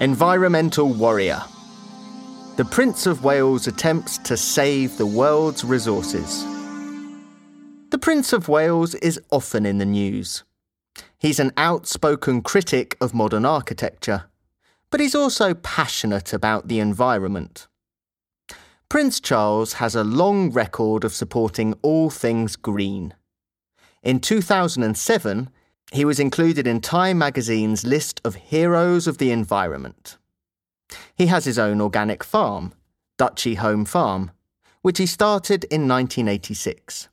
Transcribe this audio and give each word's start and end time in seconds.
Environmental 0.00 0.92
warrior. 0.92 1.40
The 2.56 2.64
Prince 2.64 3.06
of 3.06 3.22
Wales 3.22 3.68
attempts 3.68 4.18
to 4.18 4.36
save 4.36 4.98
the 4.98 5.06
world's 5.06 5.64
resources. 5.64 6.44
The 7.90 7.98
Prince 8.00 8.32
of 8.32 8.48
Wales 8.48 8.96
is 8.96 9.20
often 9.30 9.64
in 9.64 9.78
the 9.78 9.86
news. 9.86 10.42
He's 11.16 11.38
an 11.38 11.52
outspoken 11.56 12.42
critic 12.42 12.96
of 13.00 13.14
modern 13.14 13.44
architecture, 13.44 14.24
but 14.90 14.98
he's 14.98 15.14
also 15.14 15.54
passionate 15.54 16.32
about 16.32 16.66
the 16.66 16.80
environment. 16.80 17.68
Prince 18.88 19.20
Charles 19.20 19.74
has 19.74 19.94
a 19.94 20.02
long 20.02 20.50
record 20.50 21.04
of 21.04 21.14
supporting 21.14 21.72
all 21.82 22.10
things 22.10 22.56
green. 22.56 23.14
In 24.02 24.18
2007, 24.18 25.50
he 25.94 26.04
was 26.04 26.18
included 26.18 26.66
in 26.66 26.80
Time 26.80 27.18
magazine's 27.18 27.86
list 27.86 28.20
of 28.24 28.34
heroes 28.34 29.06
of 29.06 29.18
the 29.18 29.30
environment. 29.30 30.18
He 31.14 31.28
has 31.28 31.44
his 31.44 31.56
own 31.56 31.80
organic 31.80 32.24
farm, 32.24 32.74
Duchy 33.16 33.54
Home 33.54 33.84
Farm, 33.84 34.32
which 34.82 34.98
he 34.98 35.06
started 35.06 35.62
in 35.64 35.86
1986. 35.86 37.08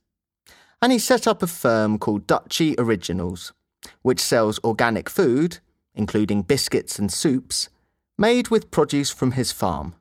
And 0.82 0.92
he 0.92 0.98
set 0.98 1.28
up 1.28 1.44
a 1.44 1.48
firm 1.48 2.00
called 2.00 2.26
Duchy 2.26 2.74
Originals, 2.80 3.54
which 4.02 4.20
sells 4.20 4.60
organic 4.64 5.10
food, 5.10 5.60
including 5.94 6.42
biscuits 6.42 6.98
and 6.98 7.12
soups, 7.12 7.70
made 8.18 8.48
with 8.48 8.72
produce 8.72 9.12
from 9.12 9.34
his 9.34 9.52
farm. 9.52 9.94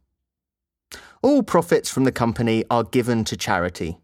All 1.20 1.42
profits 1.42 1.91
from 1.91 2.05
the 2.05 2.12
company 2.12 2.64
are 2.70 2.84
given 2.84 3.24
to 3.24 3.36
charity. 3.36 3.98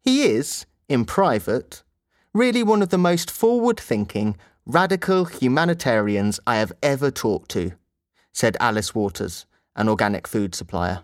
He 0.00 0.22
is, 0.22 0.64
in 0.88 1.04
private, 1.04 1.82
really 2.38 2.62
one 2.62 2.82
of 2.82 2.90
the 2.90 2.96
most 2.96 3.32
forward 3.32 3.80
thinking, 3.80 4.36
radical 4.64 5.24
humanitarians 5.24 6.38
I 6.46 6.58
have 6.58 6.72
ever 6.84 7.10
talked 7.10 7.50
to, 7.50 7.72
said 8.32 8.56
Alice 8.60 8.94
Waters, 8.94 9.44
an 9.74 9.88
organic 9.88 10.28
food 10.28 10.54
supplier. 10.54 11.02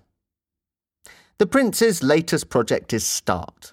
The 1.38 1.46
Prince's 1.46 2.04
latest 2.04 2.50
project 2.50 2.92
is 2.92 3.04
START. 3.04 3.72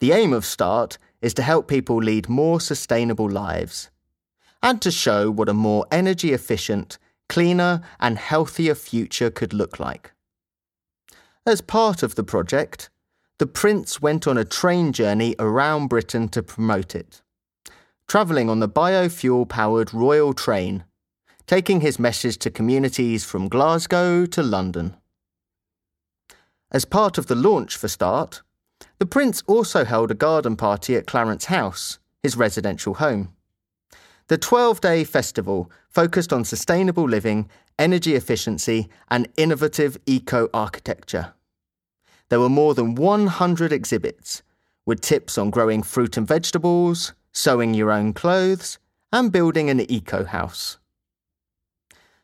The 0.00 0.12
aim 0.12 0.34
of 0.34 0.44
START 0.44 0.98
is 1.22 1.32
to 1.34 1.42
help 1.42 1.66
people 1.66 1.96
lead 1.96 2.28
more 2.28 2.60
sustainable 2.60 3.30
lives 3.30 3.90
and 4.62 4.82
to 4.82 4.90
show 4.90 5.30
what 5.30 5.48
a 5.48 5.54
more 5.54 5.86
energy 5.90 6.34
efficient, 6.34 6.98
cleaner, 7.30 7.80
and 7.98 8.18
healthier 8.18 8.74
future 8.74 9.30
could 9.30 9.54
look 9.54 9.80
like. 9.80 10.12
As 11.46 11.62
part 11.62 12.02
of 12.02 12.16
the 12.16 12.24
project, 12.24 12.90
the 13.38 13.46
Prince 13.46 14.00
went 14.00 14.26
on 14.26 14.38
a 14.38 14.44
train 14.44 14.92
journey 14.92 15.36
around 15.38 15.88
Britain 15.88 16.26
to 16.30 16.42
promote 16.42 16.94
it, 16.94 17.20
travelling 18.08 18.48
on 18.48 18.60
the 18.60 18.68
biofuel 18.68 19.46
powered 19.46 19.92
Royal 19.92 20.32
Train, 20.32 20.84
taking 21.46 21.82
his 21.82 21.98
message 21.98 22.38
to 22.38 22.50
communities 22.50 23.24
from 23.24 23.48
Glasgow 23.48 24.24
to 24.24 24.42
London. 24.42 24.96
As 26.72 26.86
part 26.86 27.18
of 27.18 27.26
the 27.26 27.34
launch 27.34 27.76
for 27.76 27.88
START, 27.88 28.40
the 28.98 29.06
Prince 29.06 29.42
also 29.46 29.84
held 29.84 30.10
a 30.10 30.14
garden 30.14 30.56
party 30.56 30.96
at 30.96 31.06
Clarence 31.06 31.46
House, 31.46 31.98
his 32.22 32.36
residential 32.36 32.94
home. 32.94 33.34
The 34.28 34.38
12 34.38 34.80
day 34.80 35.04
festival 35.04 35.70
focused 35.90 36.32
on 36.32 36.44
sustainable 36.44 37.08
living, 37.08 37.50
energy 37.78 38.14
efficiency, 38.14 38.88
and 39.08 39.28
innovative 39.36 39.98
eco 40.06 40.48
architecture 40.54 41.34
there 42.28 42.40
were 42.40 42.48
more 42.48 42.74
than 42.74 42.94
100 42.94 43.72
exhibits 43.72 44.42
with 44.84 45.00
tips 45.00 45.36
on 45.36 45.50
growing 45.50 45.82
fruit 45.82 46.16
and 46.16 46.26
vegetables, 46.26 47.12
sewing 47.32 47.74
your 47.74 47.90
own 47.90 48.12
clothes, 48.12 48.78
and 49.12 49.32
building 49.32 49.68
an 49.68 49.80
eco 49.90 50.24
house. 50.24 50.78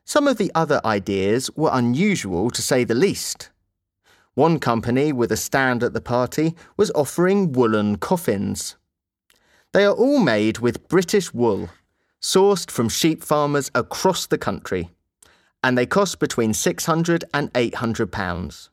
Some 0.04 0.26
of 0.26 0.38
the 0.38 0.50
other 0.54 0.80
ideas 0.84 1.50
were 1.56 1.70
unusual 1.72 2.50
to 2.50 2.62
say 2.62 2.84
the 2.84 2.94
least. 2.94 3.50
One 4.34 4.58
company 4.58 5.12
with 5.12 5.30
a 5.30 5.36
stand 5.36 5.82
at 5.82 5.92
the 5.92 6.00
party 6.00 6.54
was 6.76 6.90
offering 6.94 7.52
woolen 7.52 7.96
coffins. 7.96 8.76
They 9.72 9.84
are 9.84 9.94
all 9.94 10.18
made 10.18 10.58
with 10.58 10.88
British 10.88 11.32
wool, 11.32 11.70
sourced 12.20 12.70
from 12.70 12.88
sheep 12.88 13.22
farmers 13.22 13.70
across 13.74 14.26
the 14.26 14.38
country, 14.38 14.90
and 15.62 15.76
they 15.76 15.86
cost 15.86 16.18
between 16.18 16.54
600 16.54 17.24
and 17.32 17.50
800 17.54 18.10
pounds. 18.10 18.70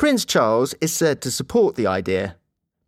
Prince 0.00 0.24
Charles 0.24 0.72
is 0.80 0.94
said 0.94 1.20
to 1.20 1.30
support 1.30 1.76
the 1.76 1.86
idea 1.86 2.36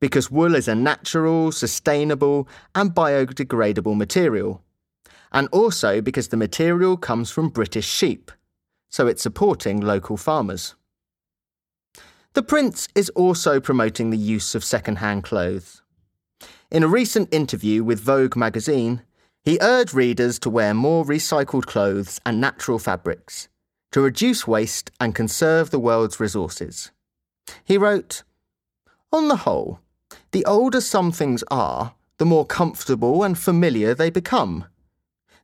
because 0.00 0.30
wool 0.30 0.54
is 0.54 0.66
a 0.66 0.74
natural, 0.74 1.52
sustainable, 1.52 2.48
and 2.74 2.94
biodegradable 2.94 3.94
material, 3.94 4.62
and 5.30 5.46
also 5.52 6.00
because 6.00 6.28
the 6.28 6.38
material 6.38 6.96
comes 6.96 7.30
from 7.30 7.50
British 7.50 7.86
sheep, 7.86 8.32
so 8.88 9.06
it's 9.06 9.22
supporting 9.22 9.78
local 9.78 10.16
farmers. 10.16 10.74
The 12.32 12.42
Prince 12.42 12.88
is 12.94 13.10
also 13.10 13.60
promoting 13.60 14.08
the 14.08 14.16
use 14.16 14.54
of 14.54 14.64
second-hand 14.64 15.22
clothes. 15.22 15.82
In 16.70 16.82
a 16.82 16.88
recent 16.88 17.28
interview 17.30 17.84
with 17.84 18.00
Vogue 18.00 18.36
magazine, 18.36 19.02
he 19.44 19.58
urged 19.60 19.92
readers 19.92 20.38
to 20.38 20.48
wear 20.48 20.72
more 20.72 21.04
recycled 21.04 21.66
clothes 21.66 22.18
and 22.24 22.40
natural 22.40 22.78
fabrics 22.78 23.50
to 23.90 24.00
reduce 24.00 24.46
waste 24.46 24.90
and 24.98 25.14
conserve 25.14 25.68
the 25.68 25.78
world's 25.78 26.18
resources. 26.18 26.90
He 27.64 27.78
wrote, 27.78 28.22
On 29.12 29.28
the 29.28 29.36
whole, 29.36 29.80
the 30.32 30.44
older 30.44 30.80
some 30.80 31.12
things 31.12 31.44
are, 31.50 31.94
the 32.18 32.24
more 32.24 32.46
comfortable 32.46 33.22
and 33.22 33.38
familiar 33.38 33.94
they 33.94 34.10
become. 34.10 34.66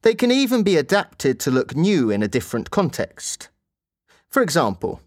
They 0.02 0.14
can 0.14 0.30
even 0.30 0.62
be 0.62 0.76
adapted 0.76 1.40
to 1.40 1.50
look 1.50 1.74
new 1.74 2.10
in 2.10 2.22
a 2.22 2.28
different 2.28 2.70
context. 2.70 3.48
For 4.28 4.42
example, 4.42 5.00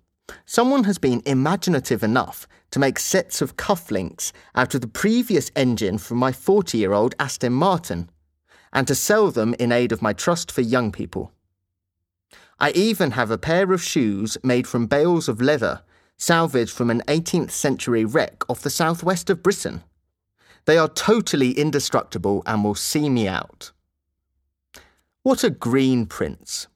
someone 0.45 0.83
has 0.83 0.97
been 0.97 1.21
imaginative 1.25 2.03
enough 2.03 2.47
to 2.71 2.79
make 2.79 2.99
sets 2.99 3.41
of 3.41 3.55
cufflinks 3.55 4.31
out 4.55 4.73
of 4.75 4.81
the 4.81 4.87
previous 4.87 5.51
engine 5.55 5.97
from 5.97 6.17
my 6.17 6.31
40 6.31 6.77
year 6.77 6.93
old 6.93 7.15
Aston 7.19 7.53
Martin 7.53 8.09
and 8.73 8.87
to 8.87 8.95
sell 8.95 9.31
them 9.31 9.53
in 9.59 9.71
aid 9.71 9.91
of 9.91 10.01
my 10.01 10.13
trust 10.13 10.51
for 10.51 10.61
young 10.61 10.91
people. 10.91 11.31
I 12.59 12.71
even 12.71 13.11
have 13.11 13.31
a 13.31 13.37
pair 13.37 13.71
of 13.73 13.83
shoes 13.83 14.37
made 14.43 14.67
from 14.67 14.87
bales 14.87 15.27
of 15.27 15.41
leather 15.41 15.81
salvaged 16.21 16.71
from 16.71 16.91
an 16.91 17.01
18th 17.07 17.49
century 17.49 18.05
wreck 18.05 18.43
off 18.47 18.61
the 18.61 18.69
southwest 18.69 19.29
of 19.31 19.41
Britain. 19.41 19.83
They 20.65 20.77
are 20.77 20.87
totally 20.87 21.53
indestructible 21.53 22.43
and 22.45 22.63
will 22.63 22.75
see 22.75 23.09
me 23.09 23.27
out. 23.27 23.71
What 25.23 25.43
a 25.43 25.49
green 25.49 26.05
prince. 26.05 26.67